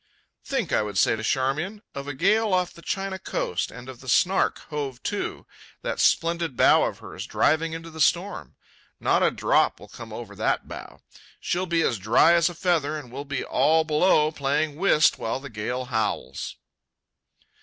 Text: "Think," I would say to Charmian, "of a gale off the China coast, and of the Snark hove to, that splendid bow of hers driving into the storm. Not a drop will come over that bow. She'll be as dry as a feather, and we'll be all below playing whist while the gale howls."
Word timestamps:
"Think," 0.43 0.73
I 0.73 0.81
would 0.81 0.97
say 0.97 1.15
to 1.15 1.21
Charmian, 1.21 1.83
"of 1.93 2.07
a 2.07 2.15
gale 2.15 2.55
off 2.55 2.73
the 2.73 2.81
China 2.81 3.19
coast, 3.19 3.69
and 3.69 3.87
of 3.87 3.99
the 3.99 4.09
Snark 4.09 4.57
hove 4.71 5.03
to, 5.03 5.45
that 5.83 5.99
splendid 5.99 6.57
bow 6.57 6.85
of 6.85 6.97
hers 6.97 7.27
driving 7.27 7.73
into 7.73 7.91
the 7.91 8.01
storm. 8.01 8.55
Not 8.99 9.21
a 9.21 9.29
drop 9.29 9.79
will 9.79 9.89
come 9.89 10.11
over 10.11 10.35
that 10.35 10.67
bow. 10.67 11.01
She'll 11.39 11.67
be 11.67 11.83
as 11.83 11.99
dry 11.99 12.33
as 12.33 12.49
a 12.49 12.55
feather, 12.55 12.97
and 12.97 13.11
we'll 13.11 13.25
be 13.25 13.43
all 13.43 13.83
below 13.83 14.31
playing 14.31 14.75
whist 14.75 15.19
while 15.19 15.39
the 15.39 15.51
gale 15.51 15.85
howls." 15.85 16.55